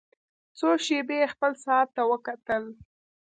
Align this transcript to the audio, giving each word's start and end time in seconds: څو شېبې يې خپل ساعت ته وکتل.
څو 0.57 0.69
شېبې 0.85 1.15
يې 1.21 1.27
خپل 1.33 1.51
ساعت 1.63 1.89
ته 1.95 2.01
وکتل. 2.11 2.63